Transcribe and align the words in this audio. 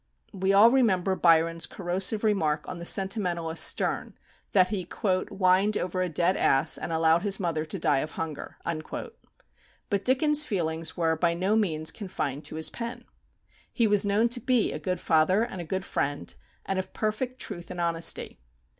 We 0.33 0.51
all 0.51 0.71
remember 0.71 1.15
Byron's 1.15 1.67
corrosive 1.67 2.23
remark 2.23 2.67
on 2.67 2.79
the 2.79 2.87
sentimentalist 2.87 3.63
Sterne, 3.63 4.17
that 4.51 4.69
he 4.69 4.85
"whined 4.85 5.77
over 5.77 6.01
a 6.01 6.09
dead 6.09 6.35
ass, 6.35 6.75
and 6.79 6.91
allowed 6.91 7.21
his 7.21 7.39
mother 7.39 7.65
to 7.65 7.77
die 7.77 7.99
of 7.99 8.13
hunger." 8.13 8.57
But 9.91 10.03
Dickens' 10.03 10.43
feelings 10.43 10.97
were 10.97 11.15
by 11.15 11.35
no 11.35 11.55
means 11.55 11.91
confined 11.91 12.43
to 12.45 12.55
his 12.55 12.71
pen. 12.71 13.05
He 13.71 13.85
was 13.85 14.03
known 14.03 14.27
to 14.29 14.39
be 14.39 14.71
a 14.71 14.79
good 14.79 14.99
father 14.99 15.43
and 15.43 15.61
a 15.61 15.63
good 15.63 15.85
friend, 15.85 16.33
and 16.65 16.79
of 16.79 16.93
perfect 16.93 17.37
truth 17.39 17.69
and 17.69 17.79
honesty. 17.79 18.39